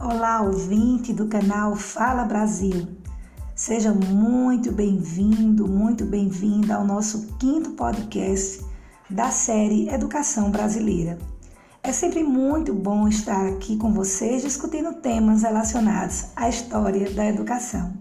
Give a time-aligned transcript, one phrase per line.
[0.00, 2.86] Olá, ouvinte do canal Fala Brasil.
[3.56, 8.64] Seja muito bem-vindo, muito bem-vinda ao nosso quinto podcast
[9.10, 11.18] da série Educação Brasileira.
[11.82, 17.92] É sempre muito bom estar aqui com vocês discutindo temas relacionados à história da educação.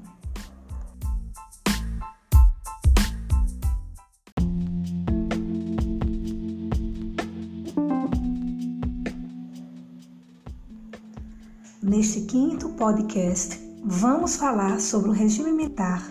[11.89, 16.05] Neste quinto podcast, vamos falar sobre o regime militar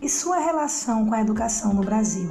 [0.00, 2.30] e sua relação com a educação no Brasil.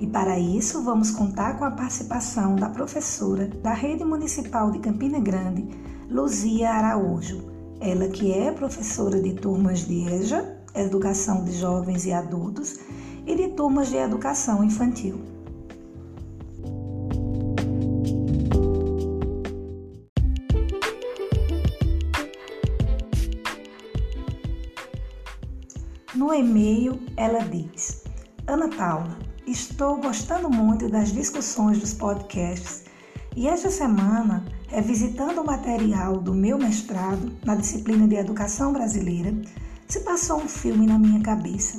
[0.00, 5.20] E para isso, vamos contar com a participação da professora da Rede Municipal de Campina
[5.20, 5.68] Grande,
[6.10, 7.44] Luzia Araújo.
[7.78, 12.80] Ela que é professora de turmas de EJA, Educação de Jovens e Adultos,
[13.24, 15.35] e de turmas de Educação Infantil.
[26.26, 28.02] No e-mail, ela diz:
[28.48, 32.82] Ana Paula, estou gostando muito das discussões dos podcasts
[33.36, 39.32] e esta semana, revisitando o material do meu mestrado na disciplina de Educação Brasileira,
[39.86, 41.78] se passou um filme na minha cabeça.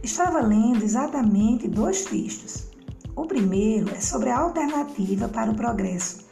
[0.00, 2.68] Estava lendo exatamente dois textos.
[3.16, 6.24] O primeiro é sobre a alternativa para o progresso,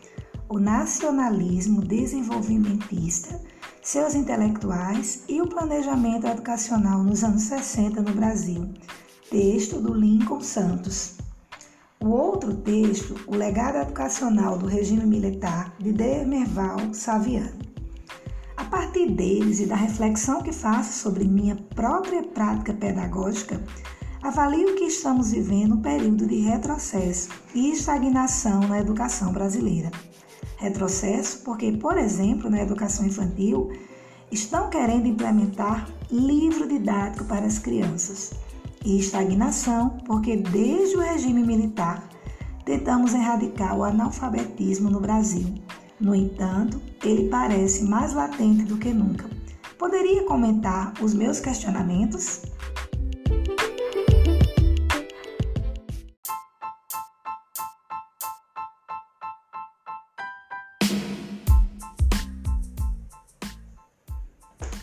[0.49, 3.41] o nacionalismo desenvolvimentista
[3.91, 8.73] seus intelectuais e o planejamento educacional nos anos 60 no Brasil.
[9.29, 11.19] Texto do Lincoln Santos.
[12.01, 17.59] O outro texto, O Legado Educacional do Regime Militar, de Demerval Saviano.
[18.57, 23.61] A partir deles e da reflexão que faço sobre minha própria prática pedagógica,
[24.23, 29.91] avalio que estamos vivendo um período de retrocesso e estagnação na educação brasileira.
[30.61, 33.73] Retrocesso porque, por exemplo, na educação infantil,
[34.31, 38.33] estão querendo implementar livro didático para as crianças.
[38.85, 42.09] E estagnação porque, desde o regime militar,
[42.65, 45.55] tentamos erradicar o analfabetismo no Brasil.
[46.01, 49.29] No entanto, ele parece mais latente do que nunca.
[49.79, 52.43] Poderia comentar os meus questionamentos?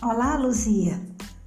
[0.10, 1.02] Olá, Luzia.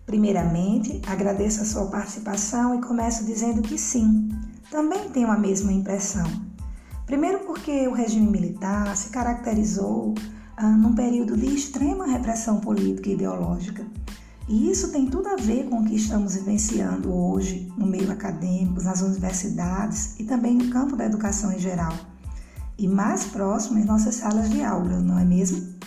[0.04, 4.28] Primeiramente, agradeço a sua participação e começo dizendo que sim,
[4.70, 6.30] também tenho a mesma impressão.
[7.06, 10.14] Primeiro, porque o regime militar se caracterizou
[10.58, 13.82] ah, num período de extrema repressão política e ideológica.
[14.46, 18.82] E isso tem tudo a ver com o que estamos vivenciando hoje no meio acadêmico,
[18.82, 21.94] nas universidades e também no campo da educação em geral.
[22.76, 25.80] E mais próximo em nossas salas de aula, não é mesmo?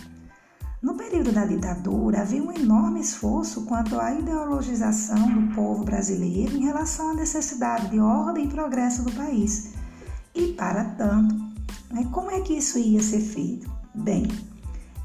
[1.14, 7.12] Período da ditadura, havia um enorme esforço quanto à ideologização do povo brasileiro em relação
[7.12, 9.74] à necessidade de ordem e progresso do país.
[10.34, 11.36] E, para tanto,
[11.92, 13.72] né, como é que isso ia ser feito?
[13.94, 14.28] Bem,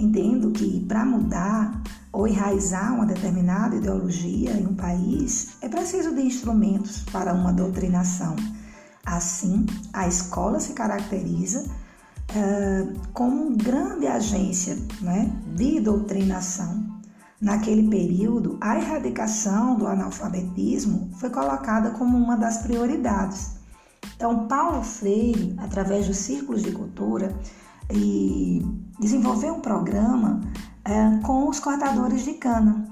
[0.01, 1.79] entendo que para mudar
[2.11, 8.35] ou enraizar uma determinada ideologia em um país, é preciso de instrumentos para uma doutrinação.
[9.05, 11.67] Assim, a escola se caracteriza
[13.13, 16.87] como grande agência né, de doutrinação.
[17.41, 23.59] Naquele período, a erradicação do analfabetismo foi colocada como uma das prioridades.
[24.17, 27.33] Então, Paulo Freire, através dos círculos de cultura,
[27.93, 28.61] e
[28.99, 30.41] desenvolveu um programa
[30.85, 32.85] é, com os cortadores de cana.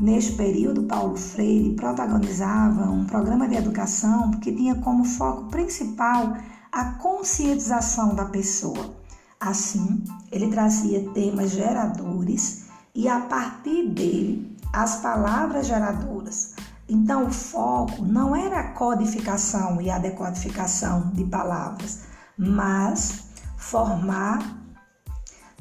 [0.00, 6.36] Neste período, Paulo Freire protagonizava um programa de educação que tinha como foco principal
[6.74, 8.96] a conscientização da pessoa.
[9.38, 10.02] Assim,
[10.32, 16.54] ele trazia temas geradores e a partir dele as palavras geradoras.
[16.88, 22.00] Então, o foco não era a codificação e a decodificação de palavras,
[22.36, 24.40] mas formar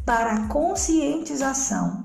[0.04, 2.04] para a conscientização.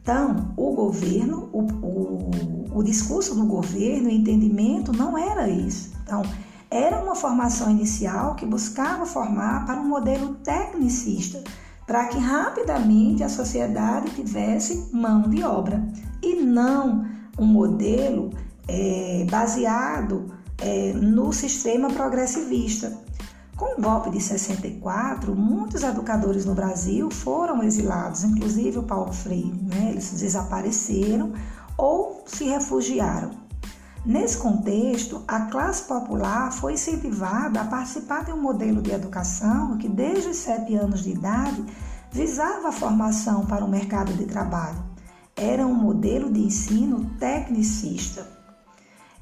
[0.00, 5.92] Então, o governo, o, o, o discurso do governo, o entendimento não era isso.
[6.02, 6.22] Então,
[6.74, 11.40] era uma formação inicial que buscava formar para um modelo tecnicista,
[11.86, 15.86] para que rapidamente a sociedade tivesse mão de obra
[16.20, 17.06] e não
[17.38, 18.30] um modelo
[18.66, 22.92] é, baseado é, no sistema progressivista.
[23.56, 29.62] Com o golpe de 64, muitos educadores no Brasil foram exilados, inclusive o Paulo Freire.
[29.62, 29.90] Né?
[29.90, 31.32] Eles desapareceram
[31.78, 33.43] ou se refugiaram.
[34.04, 39.88] Nesse contexto, a classe popular foi incentivada a participar de um modelo de educação que,
[39.88, 41.64] desde os sete anos de idade,
[42.12, 44.84] visava a formação para o mercado de trabalho.
[45.34, 48.26] Era um modelo de ensino tecnicista.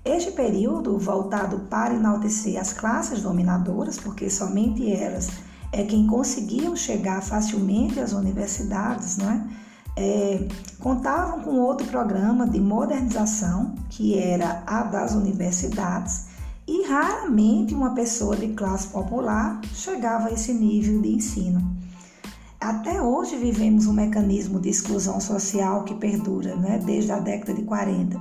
[0.05, 5.31] Este período, voltado para enaltecer as classes dominadoras, porque somente elas
[5.71, 9.47] é quem conseguiam chegar facilmente às universidades, não é?
[9.97, 10.49] É,
[10.79, 16.27] contavam com outro programa de modernização, que era a das universidades,
[16.67, 21.61] e raramente uma pessoa de classe popular chegava a esse nível de ensino.
[22.61, 27.63] Até hoje vivemos um mecanismo de exclusão social que perdura né, desde a década de
[27.63, 28.21] 40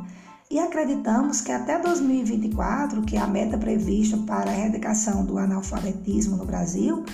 [0.52, 6.36] e acreditamos que até 2024, que é a meta prevista para a erradicação do analfabetismo
[6.36, 7.06] no Brasil,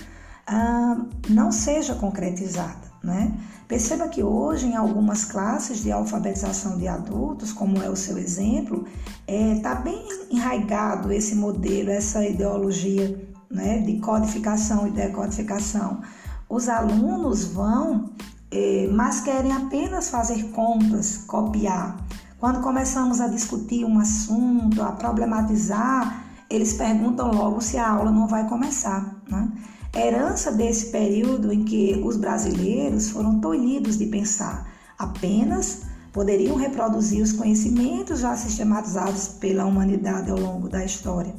[0.48, 2.87] ah, não seja concretizada.
[3.04, 3.34] Né?
[3.68, 8.86] Perceba que hoje, em algumas classes de alfabetização de adultos, como é o seu exemplo,
[9.28, 16.02] está é, tá bem enraigado esse modelo, essa ideologia né, de codificação e decodificação.
[16.50, 18.12] Os alunos vão,
[18.52, 21.98] é, mas querem apenas fazer contas, copiar.
[22.40, 28.28] Quando começamos a discutir um assunto, a problematizar, eles perguntam logo se a aula não
[28.28, 29.16] vai começar.
[29.30, 29.52] Né?
[30.00, 35.82] Herança desse período em que os brasileiros foram tolhidos de pensar, apenas
[36.14, 41.34] poderiam reproduzir os conhecimentos já sistematizados pela humanidade ao longo da história.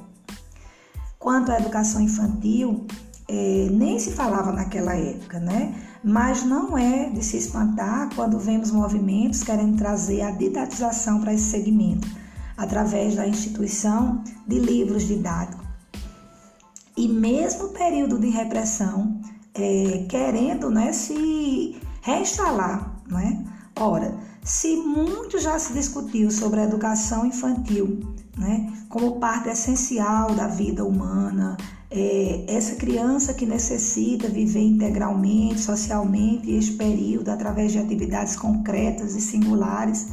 [1.18, 2.86] Quanto à educação infantil,
[3.28, 5.74] é, nem se falava naquela época, né?
[6.02, 11.50] Mas não é de se espantar quando vemos movimentos querendo trazer a didatização para esse
[11.50, 12.08] segmento,
[12.56, 15.67] através da instituição de livros didáticos
[16.98, 19.20] e mesmo período de repressão,
[19.54, 23.00] é, querendo né, se reinstalar.
[23.06, 23.44] Né?
[23.78, 28.00] Ora, se muito já se discutiu sobre a educação infantil,
[28.36, 31.56] né, como parte essencial da vida humana,
[31.88, 39.20] é, essa criança que necessita viver integralmente, socialmente, este período através de atividades concretas e
[39.20, 40.08] singulares,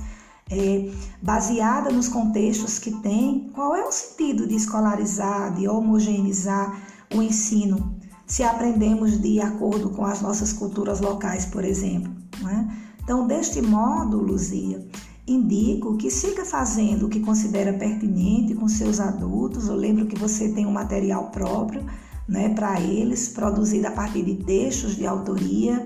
[0.49, 6.79] é, baseada nos contextos que tem, qual é o sentido de escolarizar, de homogeneizar
[7.13, 7.95] o ensino,
[8.27, 12.11] se aprendemos de acordo com as nossas culturas locais, por exemplo.
[12.47, 12.85] É?
[13.03, 14.85] Então, deste modo, Luzia,
[15.27, 19.67] indico que siga fazendo o que considera pertinente com seus adultos.
[19.67, 21.85] Eu lembro que você tem um material próprio
[22.27, 25.85] né, para eles, produzido a partir de textos de autoria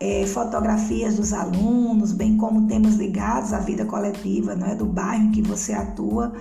[0.00, 5.30] é, fotografias dos alunos, bem como temas ligados à vida coletiva né, do bairro em
[5.30, 6.32] que você atua.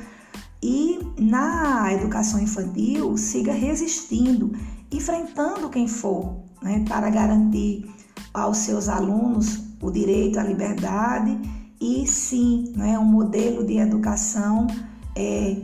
[0.64, 4.54] E na educação infantil, siga resistindo,
[4.90, 7.86] enfrentando quem for, né, para garantir
[8.34, 11.38] aos seus alunos o direito à liberdade
[11.82, 14.68] e sim né, um modelo de educação
[15.16, 15.58] é,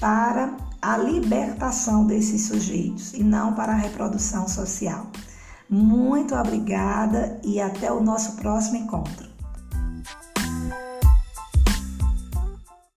[0.00, 5.06] para a libertação desses sujeitos e não para a reprodução social.
[5.74, 9.31] Muito obrigada e até o nosso próximo encontro.